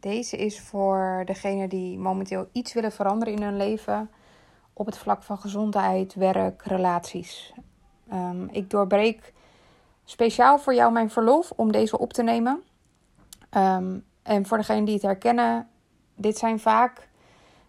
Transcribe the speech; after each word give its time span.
Deze 0.00 0.36
is 0.36 0.60
voor 0.60 1.22
degene 1.24 1.68
die 1.68 1.98
momenteel 1.98 2.48
iets 2.52 2.72
willen 2.72 2.92
veranderen 2.92 3.34
in 3.34 3.42
hun 3.42 3.56
leven 3.56 4.10
op 4.72 4.86
het 4.86 4.98
vlak 4.98 5.22
van 5.22 5.38
gezondheid, 5.38 6.14
werk, 6.14 6.62
relaties. 6.62 7.52
Um, 8.12 8.48
ik 8.50 8.70
doorbreek 8.70 9.32
speciaal 10.04 10.58
voor 10.58 10.74
jou 10.74 10.92
mijn 10.92 11.10
verlof 11.10 11.52
om 11.56 11.72
deze 11.72 11.98
op 11.98 12.12
te 12.12 12.22
nemen. 12.22 12.62
Um, 13.56 14.04
en 14.22 14.46
voor 14.46 14.56
degenen 14.56 14.84
die 14.84 14.94
het 14.94 15.02
herkennen, 15.02 15.68
dit 16.14 16.38
zijn 16.38 16.60
vaak 16.60 17.08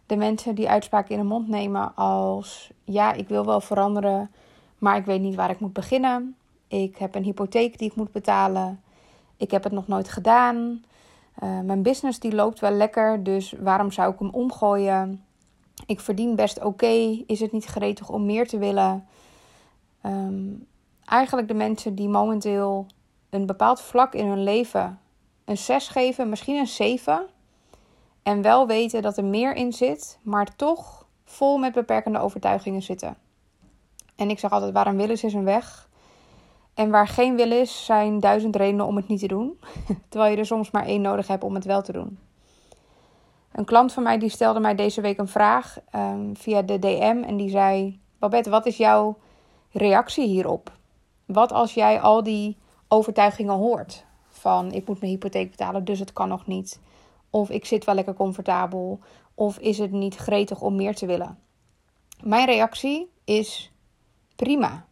de 0.06 0.16
mensen 0.16 0.56
die 0.56 0.70
uitspraken 0.70 1.12
in 1.12 1.20
de 1.20 1.28
mond 1.28 1.48
nemen 1.48 1.96
als: 1.96 2.72
ja, 2.84 3.14
ik 3.14 3.28
wil 3.28 3.46
wel 3.46 3.62
veranderen, 3.62 4.32
maar 4.78 4.98
ik 4.98 5.06
weet 5.06 5.22
niet 5.22 5.36
waar 5.36 5.50
ik 5.50 5.60
moet 5.60 5.74
beginnen. 5.74 6.36
Ik 6.68 6.98
heb 6.98 7.16
een 7.16 7.24
hypotheek 7.24 7.78
die 7.78 7.90
ik 7.90 7.96
moet 7.96 8.12
betalen. 8.12 8.82
Ik 9.38 9.52
heb 9.52 9.64
het 9.64 9.74
nog 9.74 9.88
nooit 9.88 10.10
gedaan. 10.10 10.84
Uh, 11.44 11.60
mijn 11.60 11.84
business 11.84 12.20
die 12.20 12.36
loopt 12.36 12.60
wel 12.60 12.72
lekker, 12.72 13.24
dus 13.24 13.54
waarom 13.60 13.92
zou 13.92 14.14
ik 14.14 14.20
hem 14.20 14.30
omgooien? 14.30 15.24
Ik 15.86 16.00
verdien 16.00 16.36
best 16.36 16.64
oké. 16.64 17.24
Is 17.26 17.40
het 17.40 17.52
niet 17.52 17.66
gretig 17.66 18.10
om 18.10 18.26
meer 18.26 18.48
te 18.48 18.58
willen? 18.58 19.08
Um, 20.06 20.68
eigenlijk 21.06 21.48
de 21.48 21.54
mensen 21.54 21.96
die 21.96 22.08
momenteel 22.08 22.86
een 23.30 23.46
bepaald 23.46 23.82
vlak 23.82 24.14
in 24.14 24.28
hun 24.28 24.44
leven 24.44 25.00
een 25.46 25.58
6 25.58 25.88
geven, 25.88 26.30
misschien 26.30 26.56
een 26.56 26.68
7. 26.68 27.28
En 28.24 28.42
wel 28.42 28.68
weten 28.68 29.02
dat 29.02 29.18
er 29.18 29.26
meer 29.26 29.56
in 29.56 29.74
zit, 29.74 30.20
maar 30.22 30.56
toch 30.56 31.06
vol 31.24 31.58
met 31.58 31.74
beperkende 31.74 32.20
overtuigingen 32.20 32.82
zitten. 32.82 33.18
En 34.16 34.30
ik 34.30 34.40
zeg 34.40 34.52
altijd: 34.52 34.74
waar 34.74 34.88
een 34.88 34.98
wil 34.98 35.10
is, 35.10 35.24
is 35.24 35.34
een 35.34 35.44
weg. 35.44 35.90
En 36.74 36.90
waar 36.90 37.08
geen 37.08 37.36
wil 37.36 37.52
is, 37.52 37.86
zijn 37.86 38.20
duizend 38.20 38.56
redenen 38.56 38.86
om 38.86 38.96
het 38.96 39.08
niet 39.08 39.20
te 39.20 39.28
doen. 39.28 39.60
Terwijl 40.10 40.32
je 40.32 40.38
er 40.38 40.46
soms 40.46 40.72
maar 40.72 40.86
één 40.86 41.02
nodig 41.02 41.28
hebt 41.28 41.44
om 41.44 41.54
het 41.56 41.66
wel 41.66 41.82
te 41.82 41.92
doen. 41.92 42.20
Een 43.52 43.66
klant 43.66 43.94
van 43.94 44.04
mij 44.04 44.18
die 44.18 44.30
stelde 44.30 44.60
mij 44.60 44.76
deze 44.76 45.02
week 45.02 45.18
een 45.18 45.28
vraag 45.28 45.78
um, 45.96 46.38
via 46.38 46.62
de 46.62 46.80
DM 46.80 47.24
en 47.26 47.38
die 47.38 47.50
zei: 47.50 48.00
Babette, 48.20 48.50
wat 48.50 48.66
is 48.66 48.78
jouw 48.78 49.18
reactie 49.72 50.28
hierop? 50.28 50.72
Wat 51.26 51.52
als 51.52 51.74
jij 51.74 52.02
al 52.02 52.24
die 52.24 52.58
overtuigingen 52.88 53.56
hoort? 53.56 54.06
Van 54.28 54.72
ik 54.72 54.88
moet 54.88 55.00
mijn 55.00 55.12
hypotheek 55.12 55.50
betalen, 55.50 55.86
dus 55.86 56.00
het 56.00 56.14
kan 56.14 56.28
nog 56.28 56.48
niet. 56.48 56.80
Of 57.30 57.50
ik 57.50 57.66
zit 57.66 57.86
wel 57.86 57.96
lekker 57.96 58.14
comfortabel. 58.14 59.00
Of 59.36 59.58
is 59.58 59.78
het 59.78 59.92
niet 59.92 60.16
gretig 60.16 60.62
om 60.62 60.76
meer 60.76 60.96
te 60.96 61.06
willen? 61.06 61.40
Mijn 62.24 62.46
reactie 62.46 63.12
is 63.24 63.72
prima. 64.36 64.86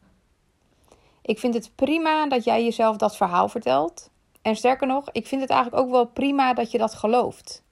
Ik 1.29 1.39
vind 1.39 1.53
het 1.53 1.71
prima 1.75 2.27
dat 2.27 2.43
jij 2.43 2.63
jezelf 2.63 2.97
dat 2.97 3.17
verhaal 3.17 3.49
vertelt. 3.49 4.09
En 4.41 4.55
sterker 4.55 4.87
nog, 4.87 5.09
ik 5.11 5.27
vind 5.27 5.41
het 5.41 5.49
eigenlijk 5.49 5.83
ook 5.83 5.91
wel 5.91 6.05
prima 6.05 6.53
dat 6.53 6.71
je 6.71 6.77
dat 6.77 6.93
gelooft. 6.93 7.63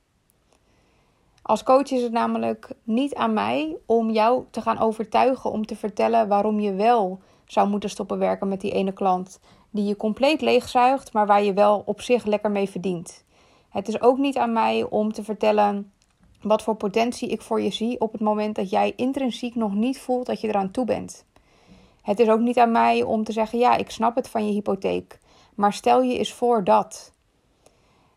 Als 1.41 1.63
coach 1.63 1.91
is 1.91 2.01
het 2.01 2.11
namelijk 2.11 2.69
niet 2.83 3.15
aan 3.15 3.33
mij 3.33 3.77
om 3.85 4.09
jou 4.09 4.43
te 4.51 4.61
gaan 4.61 4.79
overtuigen 4.79 5.51
om 5.51 5.65
te 5.65 5.75
vertellen 5.75 6.27
waarom 6.27 6.59
je 6.59 6.73
wel 6.73 7.19
zou 7.45 7.69
moeten 7.69 7.89
stoppen 7.89 8.17
werken 8.17 8.47
met 8.47 8.61
die 8.61 8.71
ene 8.71 8.93
klant 8.93 9.39
die 9.69 9.85
je 9.85 9.95
compleet 9.95 10.41
leegzuigt, 10.41 11.13
maar 11.13 11.27
waar 11.27 11.43
je 11.43 11.53
wel 11.53 11.83
op 11.85 12.01
zich 12.01 12.25
lekker 12.25 12.51
mee 12.51 12.69
verdient. 12.69 13.25
Het 13.69 13.87
is 13.87 14.01
ook 14.01 14.17
niet 14.17 14.37
aan 14.37 14.53
mij 14.53 14.83
om 14.83 15.13
te 15.13 15.23
vertellen 15.23 15.91
wat 16.41 16.63
voor 16.63 16.75
potentie 16.75 17.29
ik 17.29 17.41
voor 17.41 17.61
je 17.61 17.71
zie 17.71 17.99
op 17.99 18.11
het 18.11 18.21
moment 18.21 18.55
dat 18.55 18.69
jij 18.69 18.93
intrinsiek 18.95 19.55
nog 19.55 19.73
niet 19.73 19.99
voelt 19.99 20.25
dat 20.25 20.41
je 20.41 20.47
eraan 20.47 20.71
toe 20.71 20.85
bent. 20.85 21.25
Het 22.07 22.19
is 22.19 22.29
ook 22.29 22.39
niet 22.39 22.57
aan 22.57 22.71
mij 22.71 23.03
om 23.03 23.23
te 23.23 23.31
zeggen: 23.31 23.59
ja, 23.59 23.75
ik 23.75 23.89
snap 23.89 24.15
het 24.15 24.29
van 24.29 24.45
je 24.45 24.51
hypotheek, 24.51 25.19
maar 25.55 25.73
stel 25.73 26.01
je 26.01 26.17
eens 26.17 26.33
voor 26.33 26.63
dat. 26.63 27.11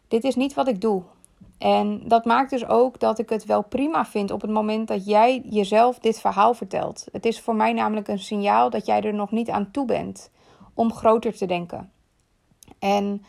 Dit 0.09 0.25
is 0.25 0.35
niet 0.35 0.55
wat 0.55 0.69
ik 0.69 0.81
doe. 0.81 1.03
En 1.59 2.03
dat 2.05 2.25
maakt 2.25 2.51
dus 2.51 2.67
ook 2.67 3.01
dat 3.01 3.19
ik 3.19 3.29
het 3.29 3.45
wel 3.45 3.63
prima 3.63 4.05
vind 4.05 4.31
op 4.31 4.41
het 4.41 4.51
moment 4.51 4.89
dat 4.89 5.07
jij 5.07 5.43
jezelf 5.45 5.99
dit 5.99 6.21
verhaal 6.21 6.55
vertelt. 6.55 7.07
Het 7.13 7.25
is 7.25 7.41
voor 7.41 7.55
mij 7.55 7.73
namelijk 7.73 8.09
een 8.09 8.19
signaal 8.19 8.71
dat 8.71 8.87
jij 8.87 9.01
er 9.03 9.15
nog 9.15 9.31
niet 9.31 9.51
aan 9.51 9.71
toe 9.71 9.85
bent 9.87 10.31
om 10.75 10.93
groter 10.93 11.37
te 11.37 11.47
denken. 11.47 11.93
En 12.79 13.25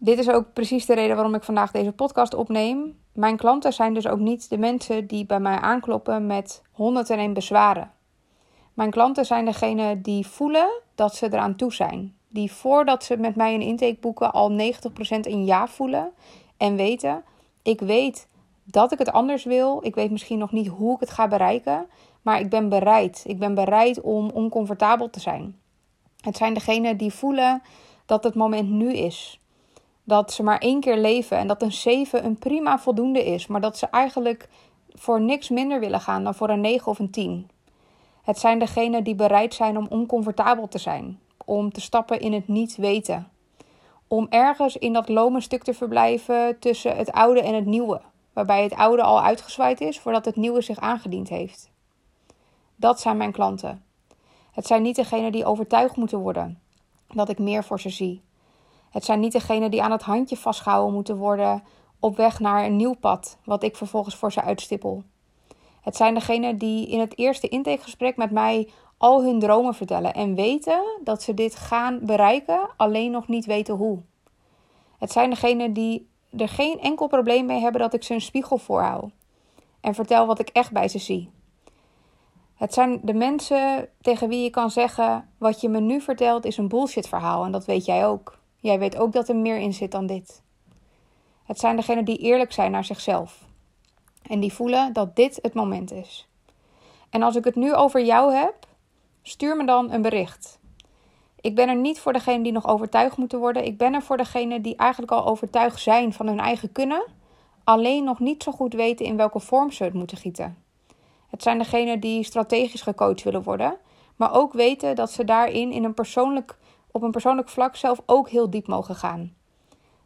dit 0.00 0.18
is 0.18 0.30
ook 0.30 0.52
precies 0.52 0.86
de 0.86 0.94
reden 0.94 1.16
waarom 1.16 1.34
ik 1.34 1.42
vandaag 1.42 1.70
deze 1.70 1.92
podcast 1.92 2.34
opneem. 2.34 2.98
Mijn 3.12 3.36
klanten 3.36 3.72
zijn 3.72 3.94
dus 3.94 4.06
ook 4.06 4.18
niet 4.18 4.50
de 4.50 4.58
mensen 4.58 5.06
die 5.06 5.26
bij 5.26 5.40
mij 5.40 5.56
aankloppen 5.56 6.26
met 6.26 6.62
101 6.72 7.32
bezwaren. 7.32 7.90
Mijn 8.74 8.90
klanten 8.90 9.24
zijn 9.24 9.44
degene 9.44 10.00
die 10.00 10.26
voelen 10.26 10.80
dat 10.94 11.14
ze 11.14 11.26
eraan 11.26 11.56
toe 11.56 11.72
zijn. 11.72 12.16
Die 12.28 12.52
voordat 12.52 13.04
ze 13.04 13.16
met 13.16 13.36
mij 13.36 13.54
een 13.54 13.60
intake 13.60 13.96
boeken 14.00 14.32
al 14.32 14.50
90% 14.50 14.54
een 15.20 15.44
ja 15.44 15.66
voelen 15.66 16.12
en 16.56 16.76
weten: 16.76 17.24
ik 17.62 17.80
weet 17.80 18.28
dat 18.64 18.92
ik 18.92 18.98
het 18.98 19.12
anders 19.12 19.44
wil. 19.44 19.80
Ik 19.82 19.94
weet 19.94 20.10
misschien 20.10 20.38
nog 20.38 20.52
niet 20.52 20.66
hoe 20.66 20.94
ik 20.94 21.00
het 21.00 21.10
ga 21.10 21.28
bereiken, 21.28 21.86
maar 22.22 22.40
ik 22.40 22.50
ben 22.50 22.68
bereid. 22.68 23.22
Ik 23.26 23.38
ben 23.38 23.54
bereid 23.54 24.00
om 24.00 24.30
oncomfortabel 24.30 25.10
te 25.10 25.20
zijn. 25.20 25.60
Het 26.20 26.36
zijn 26.36 26.54
degenen 26.54 26.96
die 26.96 27.12
voelen 27.12 27.62
dat 28.06 28.24
het 28.24 28.34
moment 28.34 28.70
nu 28.70 28.92
is. 28.92 29.40
Dat 30.04 30.32
ze 30.32 30.42
maar 30.42 30.58
één 30.58 30.80
keer 30.80 30.96
leven 30.96 31.38
en 31.38 31.46
dat 31.46 31.62
een 31.62 31.72
7 31.72 32.24
een 32.24 32.38
prima 32.38 32.78
voldoende 32.78 33.24
is, 33.24 33.46
maar 33.46 33.60
dat 33.60 33.78
ze 33.78 33.86
eigenlijk 33.86 34.48
voor 34.88 35.20
niks 35.20 35.48
minder 35.48 35.80
willen 35.80 36.00
gaan 36.00 36.24
dan 36.24 36.34
voor 36.34 36.48
een 36.48 36.60
9 36.60 36.86
of 36.86 36.98
een 36.98 37.10
10. 37.10 37.50
Het 38.22 38.38
zijn 38.38 38.58
degenen 38.58 39.04
die 39.04 39.14
bereid 39.14 39.54
zijn 39.54 39.76
om 39.76 39.86
oncomfortabel 39.88 40.68
te 40.68 40.78
zijn, 40.78 41.20
om 41.44 41.72
te 41.72 41.80
stappen 41.80 42.20
in 42.20 42.32
het 42.32 42.48
niet 42.48 42.76
weten. 42.76 43.30
Om 44.08 44.26
ergens 44.30 44.76
in 44.76 44.92
dat 44.92 45.08
lome 45.08 45.40
stuk 45.40 45.62
te 45.62 45.74
verblijven 45.74 46.58
tussen 46.58 46.96
het 46.96 47.12
oude 47.12 47.40
en 47.40 47.54
het 47.54 47.66
nieuwe, 47.66 48.00
waarbij 48.32 48.62
het 48.62 48.74
oude 48.74 49.02
al 49.02 49.22
uitgezwaaid 49.22 49.80
is 49.80 50.00
voordat 50.00 50.24
het 50.24 50.36
nieuwe 50.36 50.60
zich 50.60 50.78
aangediend 50.78 51.28
heeft. 51.28 51.70
Dat 52.76 53.00
zijn 53.00 53.16
mijn 53.16 53.32
klanten. 53.32 53.84
Het 54.52 54.66
zijn 54.66 54.82
niet 54.82 54.96
degenen 54.96 55.32
die 55.32 55.44
overtuigd 55.44 55.96
moeten 55.96 56.18
worden 56.18 56.60
dat 57.14 57.28
ik 57.28 57.38
meer 57.38 57.64
voor 57.64 57.80
ze 57.80 57.88
zie. 57.88 58.22
Het 58.90 59.04
zijn 59.04 59.20
niet 59.20 59.32
degenen 59.32 59.70
die 59.70 59.82
aan 59.82 59.90
het 59.90 60.02
handje 60.02 60.36
vastgehouden 60.36 60.94
moeten 60.94 61.16
worden 61.16 61.62
op 62.00 62.16
weg 62.16 62.40
naar 62.40 62.64
een 62.64 62.76
nieuw 62.76 62.94
pad, 62.94 63.38
wat 63.44 63.62
ik 63.62 63.76
vervolgens 63.76 64.16
voor 64.16 64.32
ze 64.32 64.42
uitstippel. 64.42 65.02
Het 65.82 65.96
zijn 65.96 66.14
degenen 66.14 66.58
die 66.58 66.88
in 66.88 67.00
het 67.00 67.18
eerste 67.18 67.48
intakegesprek 67.48 68.16
met 68.16 68.30
mij 68.30 68.68
al 68.96 69.22
hun 69.22 69.38
dromen 69.38 69.74
vertellen 69.74 70.14
en 70.14 70.34
weten 70.34 70.82
dat 71.04 71.22
ze 71.22 71.34
dit 71.34 71.54
gaan 71.54 71.98
bereiken, 72.02 72.68
alleen 72.76 73.10
nog 73.10 73.28
niet 73.28 73.46
weten 73.46 73.74
hoe. 73.74 73.98
Het 74.98 75.12
zijn 75.12 75.30
degenen 75.30 75.72
die 75.72 76.08
er 76.38 76.48
geen 76.48 76.80
enkel 76.80 77.06
probleem 77.06 77.46
mee 77.46 77.60
hebben 77.60 77.80
dat 77.80 77.94
ik 77.94 78.02
ze 78.02 78.14
een 78.14 78.20
spiegel 78.20 78.58
voorhoud 78.58 79.10
en 79.80 79.94
vertel 79.94 80.26
wat 80.26 80.38
ik 80.38 80.48
echt 80.48 80.72
bij 80.72 80.88
ze 80.88 80.98
zie. 80.98 81.30
Het 82.54 82.74
zijn 82.74 83.00
de 83.02 83.14
mensen 83.14 83.88
tegen 84.00 84.28
wie 84.28 84.42
je 84.42 84.50
kan 84.50 84.70
zeggen: 84.70 85.28
wat 85.38 85.60
je 85.60 85.68
me 85.68 85.80
nu 85.80 86.00
vertelt 86.00 86.44
is 86.44 86.56
een 86.56 86.68
bullshit 86.68 87.08
verhaal 87.08 87.44
en 87.44 87.52
dat 87.52 87.64
weet 87.64 87.84
jij 87.84 88.06
ook. 88.06 88.38
Jij 88.56 88.78
weet 88.78 88.96
ook 88.96 89.12
dat 89.12 89.28
er 89.28 89.36
meer 89.36 89.56
in 89.56 89.72
zit 89.72 89.90
dan 89.90 90.06
dit. 90.06 90.42
Het 91.44 91.58
zijn 91.58 91.76
degenen 91.76 92.04
die 92.04 92.18
eerlijk 92.18 92.52
zijn 92.52 92.70
naar 92.70 92.84
zichzelf 92.84 93.50
en 94.32 94.40
die 94.40 94.52
voelen 94.52 94.92
dat 94.92 95.16
dit 95.16 95.38
het 95.42 95.54
moment 95.54 95.92
is. 95.92 96.28
En 97.10 97.22
als 97.22 97.36
ik 97.36 97.44
het 97.44 97.54
nu 97.54 97.74
over 97.74 98.04
jou 98.04 98.34
heb, 98.34 98.54
stuur 99.22 99.56
me 99.56 99.64
dan 99.64 99.92
een 99.92 100.02
bericht. 100.02 100.58
Ik 101.40 101.54
ben 101.54 101.68
er 101.68 101.76
niet 101.76 102.00
voor 102.00 102.12
degene 102.12 102.42
die 102.42 102.52
nog 102.52 102.66
overtuigd 102.66 103.16
moeten 103.16 103.38
worden. 103.38 103.64
Ik 103.64 103.78
ben 103.78 103.94
er 103.94 104.02
voor 104.02 104.16
degene 104.16 104.60
die 104.60 104.76
eigenlijk 104.76 105.12
al 105.12 105.26
overtuigd 105.26 105.80
zijn 105.80 106.12
van 106.12 106.26
hun 106.26 106.40
eigen 106.40 106.72
kunnen, 106.72 107.04
alleen 107.64 108.04
nog 108.04 108.18
niet 108.18 108.42
zo 108.42 108.52
goed 108.52 108.74
weten 108.74 109.06
in 109.06 109.16
welke 109.16 109.40
vorm 109.40 109.70
ze 109.70 109.84
het 109.84 109.92
moeten 109.92 110.16
gieten. 110.16 110.56
Het 111.28 111.42
zijn 111.42 111.58
degenen 111.58 112.00
die 112.00 112.24
strategisch 112.24 112.82
gecoacht 112.82 113.22
willen 113.22 113.42
worden, 113.42 113.76
maar 114.16 114.34
ook 114.34 114.52
weten 114.52 114.96
dat 114.96 115.10
ze 115.10 115.24
daarin 115.24 115.72
in 115.72 115.84
een 115.84 115.94
persoonlijk, 115.94 116.58
op 116.90 117.02
een 117.02 117.10
persoonlijk 117.10 117.48
vlak 117.48 117.76
zelf 117.76 118.00
ook 118.06 118.28
heel 118.28 118.50
diep 118.50 118.66
mogen 118.66 118.94
gaan. 118.94 119.34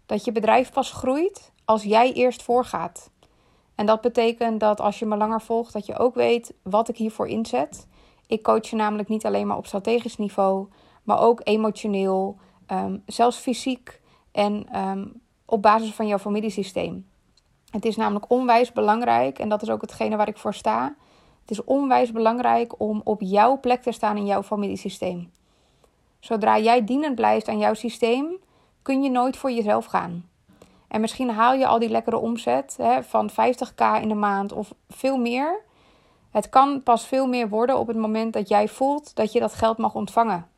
Dat 0.07 0.25
je 0.25 0.33
bedrijf 0.33 0.73
pas 0.73 0.93
groeit 0.93 1.53
als 1.65 1.83
jij 1.83 2.13
eerst 2.13 2.43
voorgaat. 2.43 3.11
En 3.77 3.87
dat 3.87 4.01
betekent 4.01 4.61
dat 4.61 4.81
als 4.81 4.99
je 4.99 5.07
me 5.07 5.17
langer 5.17 5.41
volgt, 5.41 5.73
dat 5.73 5.87
je 5.87 5.99
ook 5.99 6.15
weet 6.15 6.55
wat 6.63 6.89
ik 6.89 6.97
hiervoor 6.97 7.29
inzet. 7.29 7.87
Ik 8.27 8.43
coach 8.43 8.67
je 8.67 8.77
namelijk 8.77 9.09
niet 9.09 9.27
alleen 9.27 9.47
maar 9.47 9.57
op 9.57 9.67
strategisch 9.67 10.17
niveau, 10.17 10.67
maar 11.03 11.21
ook 11.21 11.41
emotioneel, 11.45 12.37
um, 12.73 13.03
zelfs 13.07 13.37
fysiek 13.37 14.01
en 14.33 14.81
um, 14.81 15.21
op 15.45 15.63
basis 15.63 15.95
van 15.95 16.07
jouw 16.07 16.19
familiesysteem. 16.19 17.07
Het 17.71 17.85
is 17.85 17.97
namelijk 17.97 18.31
onwijs 18.31 18.73
belangrijk, 18.73 19.39
en 19.39 19.49
dat 19.49 19.63
is 19.63 19.71
ook 19.71 19.81
hetgene 19.81 20.17
waar 20.17 20.29
ik 20.29 20.39
voor 20.39 20.55
sta. 20.55 20.95
Het 21.41 21.51
is 21.51 21.65
onwijs 21.65 22.13
belangrijk 22.13 22.81
om 22.81 23.01
op 23.05 23.21
jouw 23.21 23.61
plek 23.61 23.83
te 23.83 23.93
staan 23.93 24.17
in 24.17 24.27
jouw 24.27 24.43
familiesysteem. 24.43 25.31
Zodra 26.21 26.59
jij 26.59 26.85
dienend 26.85 27.15
blijft 27.15 27.49
aan 27.49 27.59
jouw 27.59 27.75
systeem, 27.75 28.37
kun 28.83 29.03
je 29.03 29.11
nooit 29.11 29.37
voor 29.37 29.51
jezelf 29.51 29.85
gaan. 29.85 30.29
En 30.97 31.03
misschien 31.03 31.31
haal 31.31 31.55
je 31.55 31.67
al 31.67 31.79
die 31.79 31.89
lekkere 31.89 32.19
omzet 32.19 32.75
hè, 32.83 33.03
van 33.03 33.31
50k 33.31 34.01
in 34.01 34.09
de 34.09 34.15
maand 34.15 34.53
of 34.53 34.75
veel 34.89 35.17
meer. 35.17 35.61
Het 36.31 36.49
kan 36.49 36.83
pas 36.83 37.07
veel 37.07 37.27
meer 37.27 37.49
worden 37.49 37.79
op 37.79 37.87
het 37.87 37.97
moment 37.97 38.33
dat 38.33 38.49
jij 38.49 38.69
voelt 38.69 39.15
dat 39.15 39.33
je 39.33 39.41
dat 39.41 39.55
geld 39.55 39.79
mag 39.79 39.95
ontvangen. 39.95 40.49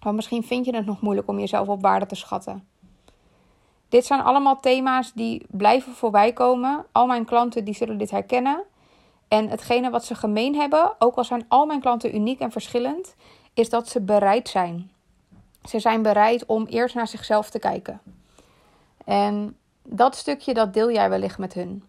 Want 0.00 0.16
misschien 0.16 0.42
vind 0.42 0.64
je 0.64 0.76
het 0.76 0.86
nog 0.86 1.00
moeilijk 1.00 1.28
om 1.28 1.38
jezelf 1.38 1.68
op 1.68 1.82
waarde 1.82 2.06
te 2.06 2.14
schatten. 2.14 2.68
Dit 3.88 4.06
zijn 4.06 4.20
allemaal 4.20 4.60
thema's 4.60 5.12
die 5.12 5.46
blijven 5.48 5.92
voorbij 5.92 6.32
komen. 6.32 6.86
Al 6.92 7.06
mijn 7.06 7.24
klanten 7.24 7.64
die 7.64 7.74
zullen 7.74 7.98
dit 7.98 8.10
herkennen. 8.10 8.62
En 9.28 9.48
hetgene 9.48 9.90
wat 9.90 10.04
ze 10.04 10.14
gemeen 10.14 10.54
hebben, 10.54 10.92
ook 10.98 11.16
al 11.16 11.24
zijn 11.24 11.44
al 11.48 11.66
mijn 11.66 11.80
klanten 11.80 12.14
uniek 12.14 12.40
en 12.40 12.52
verschillend, 12.52 13.14
is 13.54 13.68
dat 13.68 13.88
ze 13.88 14.00
bereid 14.00 14.48
zijn. 14.48 14.90
Ze 15.64 15.78
zijn 15.78 16.02
bereid 16.02 16.46
om 16.46 16.66
eerst 16.66 16.94
naar 16.94 17.08
zichzelf 17.08 17.50
te 17.50 17.58
kijken. 17.58 18.00
En 19.08 19.56
dat 19.82 20.16
stukje, 20.16 20.54
dat 20.54 20.72
deel 20.72 20.92
jij 20.92 21.08
wellicht 21.08 21.38
met 21.38 21.54
hun. 21.54 21.84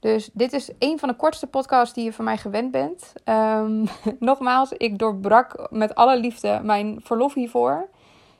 Dus 0.00 0.30
dit 0.32 0.52
is 0.52 0.70
een 0.78 0.98
van 0.98 1.08
de 1.08 1.14
kortste 1.14 1.46
podcasts 1.46 1.94
die 1.94 2.04
je 2.04 2.12
van 2.12 2.24
mij 2.24 2.36
gewend 2.36 2.70
bent. 2.70 3.12
Um, 3.24 3.88
nogmaals, 4.18 4.72
ik 4.72 4.98
doorbrak 4.98 5.66
met 5.70 5.94
alle 5.94 6.16
liefde 6.16 6.60
mijn 6.62 7.00
verlof 7.02 7.34
hiervoor. 7.34 7.88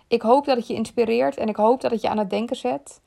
Ik 0.08 0.22
hoop 0.22 0.44
dat 0.44 0.56
het 0.56 0.66
je 0.66 0.74
inspireert 0.74 1.36
en 1.36 1.48
ik 1.48 1.56
hoop 1.56 1.80
dat 1.80 1.90
het 1.90 2.00
je 2.00 2.08
aan 2.08 2.18
het 2.18 2.30
denken 2.30 2.56
zet. 2.56 3.00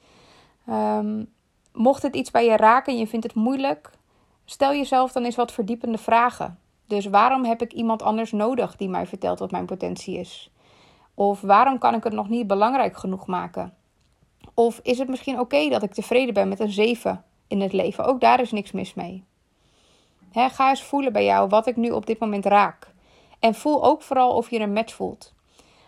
Um, 0.69 1.33
mocht 1.73 2.01
het 2.01 2.15
iets 2.15 2.31
bij 2.31 2.45
je 2.45 2.55
raken 2.55 2.93
en 2.93 2.99
je 2.99 3.07
vindt 3.07 3.25
het 3.25 3.35
moeilijk, 3.35 3.91
stel 4.45 4.73
jezelf 4.73 5.11
dan 5.11 5.23
eens 5.23 5.35
wat 5.35 5.51
verdiepende 5.51 5.97
vragen. 5.97 6.59
Dus 6.87 7.05
waarom 7.05 7.45
heb 7.45 7.61
ik 7.61 7.73
iemand 7.73 8.01
anders 8.01 8.31
nodig 8.31 8.75
die 8.75 8.89
mij 8.89 9.07
vertelt 9.07 9.39
wat 9.39 9.51
mijn 9.51 9.65
potentie 9.65 10.17
is? 10.17 10.51
Of 11.13 11.41
waarom 11.41 11.77
kan 11.77 11.93
ik 11.93 12.03
het 12.03 12.13
nog 12.13 12.29
niet 12.29 12.47
belangrijk 12.47 12.97
genoeg 12.97 13.27
maken? 13.27 13.73
Of 14.53 14.79
is 14.83 14.97
het 14.97 15.07
misschien 15.07 15.39
oké 15.39 15.69
dat 15.69 15.83
ik 15.83 15.93
tevreden 15.93 16.33
ben 16.33 16.47
met 16.49 16.59
een 16.59 16.71
7 16.71 17.23
in 17.47 17.61
het 17.61 17.73
leven? 17.73 18.05
Ook 18.05 18.21
daar 18.21 18.41
is 18.41 18.51
niks 18.51 18.71
mis 18.71 18.93
mee. 18.93 19.23
ga 20.33 20.69
eens 20.69 20.83
voelen 20.83 21.13
bij 21.13 21.25
jou 21.25 21.49
wat 21.49 21.67
ik 21.67 21.75
nu 21.75 21.89
op 21.91 22.05
dit 22.05 22.19
moment 22.19 22.45
raak. 22.45 22.93
En 23.39 23.55
voel 23.55 23.83
ook 23.83 24.01
vooral 24.01 24.35
of 24.35 24.49
je 24.49 24.59
een 24.59 24.73
match 24.73 24.93
voelt. 24.93 25.33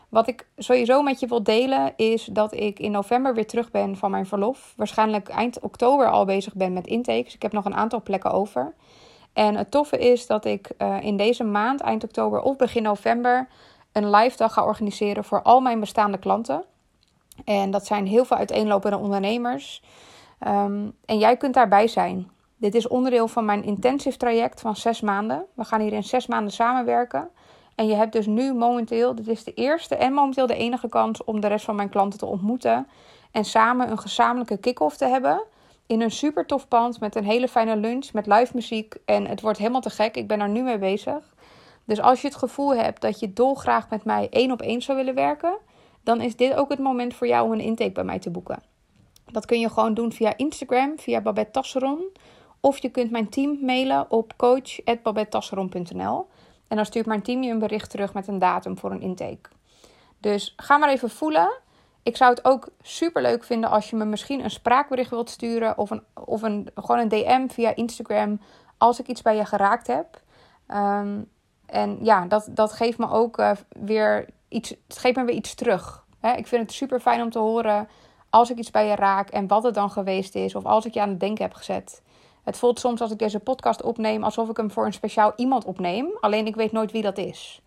Wat 0.09 0.27
ik 0.27 0.47
sowieso 0.57 1.01
met 1.01 1.19
je 1.19 1.27
wil 1.27 1.43
delen 1.43 1.93
is 1.95 2.25
dat 2.25 2.53
ik 2.53 2.79
in 2.79 2.91
november 2.91 3.33
weer 3.33 3.47
terug 3.47 3.71
ben 3.71 3.97
van 3.97 4.11
mijn 4.11 4.25
verlof. 4.25 4.73
Waarschijnlijk 4.75 5.29
eind 5.29 5.59
oktober 5.59 6.09
al 6.11 6.25
bezig 6.25 6.53
ben 6.53 6.73
met 6.73 6.87
intakes. 6.87 7.35
Ik 7.35 7.41
heb 7.41 7.51
nog 7.51 7.65
een 7.65 7.75
aantal 7.75 8.01
plekken 8.01 8.31
over. 8.31 8.73
En 9.33 9.55
het 9.55 9.71
toffe 9.71 9.97
is 9.97 10.27
dat 10.27 10.45
ik 10.45 10.71
uh, 10.77 10.97
in 11.01 11.17
deze 11.17 11.43
maand, 11.43 11.81
eind 11.81 12.03
oktober 12.03 12.41
of 12.41 12.55
begin 12.55 12.83
november, 12.83 13.47
een 13.91 14.09
live 14.09 14.37
dag 14.37 14.53
ga 14.53 14.63
organiseren 14.65 15.23
voor 15.23 15.41
al 15.41 15.59
mijn 15.59 15.79
bestaande 15.79 16.17
klanten. 16.17 16.63
En 17.45 17.71
dat 17.71 17.85
zijn 17.85 18.07
heel 18.07 18.25
veel 18.25 18.37
uiteenlopende 18.37 18.97
ondernemers. 18.97 19.83
Um, 20.47 20.93
en 21.05 21.17
jij 21.17 21.37
kunt 21.37 21.53
daarbij 21.53 21.87
zijn. 21.87 22.29
Dit 22.57 22.75
is 22.75 22.87
onderdeel 22.87 23.27
van 23.27 23.45
mijn 23.45 23.63
intensive 23.63 24.17
traject 24.17 24.61
van 24.61 24.75
zes 24.75 25.01
maanden. 25.01 25.45
We 25.53 25.63
gaan 25.63 25.81
hier 25.81 25.93
in 25.93 26.03
zes 26.03 26.27
maanden 26.27 26.53
samenwerken. 26.53 27.29
En 27.75 27.87
je 27.87 27.95
hebt 27.95 28.11
dus 28.11 28.25
nu 28.25 28.53
momenteel, 28.53 29.15
dit 29.15 29.27
is 29.27 29.43
de 29.43 29.53
eerste 29.53 29.95
en 29.95 30.13
momenteel 30.13 30.47
de 30.47 30.55
enige 30.55 30.89
kans 30.89 31.23
om 31.23 31.39
de 31.39 31.47
rest 31.47 31.65
van 31.65 31.75
mijn 31.75 31.89
klanten 31.89 32.19
te 32.19 32.25
ontmoeten. 32.25 32.87
En 33.31 33.45
samen 33.45 33.91
een 33.91 33.99
gezamenlijke 33.99 34.57
kick-off 34.57 34.97
te 34.97 35.05
hebben. 35.05 35.43
In 35.85 36.01
een 36.01 36.11
super 36.11 36.45
tof 36.45 36.67
pand 36.67 36.99
met 36.99 37.15
een 37.15 37.23
hele 37.23 37.47
fijne 37.47 37.75
lunch, 37.75 38.13
met 38.13 38.27
live 38.27 38.51
muziek. 38.53 38.95
En 39.05 39.27
het 39.27 39.41
wordt 39.41 39.57
helemaal 39.57 39.81
te 39.81 39.89
gek. 39.89 40.15
Ik 40.15 40.27
ben 40.27 40.39
er 40.39 40.49
nu 40.49 40.61
mee 40.61 40.77
bezig. 40.77 41.33
Dus 41.85 42.01
als 42.01 42.21
je 42.21 42.27
het 42.27 42.37
gevoel 42.37 42.75
hebt 42.75 43.01
dat 43.01 43.19
je 43.19 43.33
dolgraag 43.33 43.89
met 43.89 44.03
mij 44.03 44.27
één 44.29 44.51
op 44.51 44.61
één 44.61 44.81
zou 44.81 44.97
willen 44.97 45.15
werken, 45.15 45.57
dan 46.07 46.21
is 46.21 46.35
dit 46.35 46.53
ook 46.53 46.69
het 46.69 46.79
moment 46.79 47.13
voor 47.13 47.27
jou 47.27 47.45
om 47.45 47.51
een 47.51 47.59
intake 47.59 47.91
bij 47.91 48.03
mij 48.03 48.19
te 48.19 48.29
boeken. 48.29 48.63
Dat 49.25 49.45
kun 49.45 49.59
je 49.59 49.69
gewoon 49.69 49.93
doen 49.93 50.11
via 50.11 50.37
Instagram, 50.37 50.99
via 50.99 51.21
Babette 51.21 51.51
Tasseron. 51.51 52.03
Of 52.59 52.77
je 52.77 52.89
kunt 52.89 53.11
mijn 53.11 53.29
team 53.29 53.57
mailen 53.61 54.11
op 54.11 54.33
coach.babettasseron.nl. 54.37 56.27
En 56.67 56.75
dan 56.75 56.85
stuurt 56.85 57.05
mijn 57.05 57.21
team 57.21 57.43
je 57.43 57.51
een 57.51 57.59
bericht 57.59 57.89
terug 57.89 58.13
met 58.13 58.27
een 58.27 58.39
datum 58.39 58.77
voor 58.77 58.91
een 58.91 59.01
intake. 59.01 59.49
Dus 60.19 60.53
ga 60.57 60.77
maar 60.77 60.89
even 60.89 61.09
voelen. 61.09 61.59
Ik 62.03 62.17
zou 62.17 62.33
het 62.33 62.45
ook 62.45 62.69
super 62.81 63.21
leuk 63.21 63.43
vinden 63.43 63.69
als 63.69 63.89
je 63.89 63.95
me 63.95 64.05
misschien 64.05 64.43
een 64.43 64.51
spraakbericht 64.51 65.09
wilt 65.09 65.29
sturen. 65.29 65.77
Of, 65.77 65.89
een, 65.89 66.03
of 66.13 66.41
een, 66.41 66.69
gewoon 66.75 66.99
een 66.99 67.07
DM 67.07 67.47
via 67.47 67.75
Instagram. 67.75 68.39
Als 68.77 68.99
ik 68.99 69.07
iets 69.07 69.21
bij 69.21 69.35
je 69.35 69.45
geraakt 69.45 69.87
heb. 69.87 70.21
Um, 70.67 71.29
en 71.65 71.97
ja, 72.01 72.25
dat, 72.25 72.47
dat 72.49 72.71
geeft 72.71 72.97
me 72.97 73.09
ook 73.09 73.39
uh, 73.39 73.51
weer 73.69 74.29
iets, 74.49 74.73
het 74.87 75.15
me 75.15 75.23
weer 75.23 75.35
iets 75.35 75.53
terug. 75.53 76.05
Hè? 76.19 76.33
Ik 76.33 76.47
vind 76.47 76.61
het 76.61 76.71
super 76.71 76.99
fijn 76.99 77.21
om 77.21 77.29
te 77.29 77.39
horen 77.39 77.87
als 78.29 78.49
ik 78.49 78.57
iets 78.57 78.71
bij 78.71 78.87
je 78.87 78.95
raak 78.95 79.29
en 79.29 79.47
wat 79.47 79.63
het 79.63 79.73
dan 79.73 79.91
geweest 79.91 80.35
is. 80.35 80.55
Of 80.55 80.65
als 80.65 80.85
ik 80.85 80.93
je 80.93 81.01
aan 81.01 81.09
het 81.09 81.19
denken 81.19 81.43
heb 81.43 81.53
gezet. 81.53 82.01
Het 82.43 82.57
voelt 82.57 82.79
soms 82.79 83.01
als 83.01 83.11
ik 83.11 83.19
deze 83.19 83.39
podcast 83.39 83.81
opneem 83.81 84.23
alsof 84.23 84.49
ik 84.49 84.57
hem 84.57 84.71
voor 84.71 84.85
een 84.85 84.93
speciaal 84.93 85.33
iemand 85.35 85.65
opneem. 85.65 86.17
Alleen 86.19 86.47
ik 86.47 86.55
weet 86.55 86.71
nooit 86.71 86.91
wie 86.91 87.01
dat 87.01 87.17
is. 87.17 87.61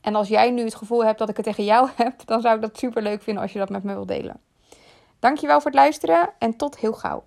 En 0.00 0.14
als 0.14 0.28
jij 0.28 0.50
nu 0.50 0.64
het 0.64 0.74
gevoel 0.74 1.04
hebt 1.04 1.18
dat 1.18 1.28
ik 1.28 1.36
het 1.36 1.44
tegen 1.44 1.64
jou 1.64 1.88
heb, 1.96 2.26
dan 2.26 2.40
zou 2.40 2.54
ik 2.54 2.60
dat 2.60 2.78
super 2.78 3.02
leuk 3.02 3.22
vinden 3.22 3.42
als 3.42 3.52
je 3.52 3.58
dat 3.58 3.68
met 3.68 3.82
me 3.82 3.92
wilt 3.92 4.08
delen. 4.08 4.40
Dankjewel 5.18 5.60
voor 5.60 5.70
het 5.70 5.80
luisteren 5.80 6.30
en 6.38 6.56
tot 6.56 6.78
heel 6.78 6.92
gauw. 6.92 7.24